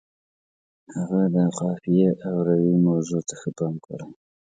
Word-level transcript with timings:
هغه 0.93 1.21
د 1.35 1.37
قافیې 1.59 2.09
او 2.27 2.35
روي 2.47 2.75
موضوع 2.87 3.21
ته 3.27 3.33
ښه 3.39 3.49
پام 3.57 3.73
کړی. 3.85 4.09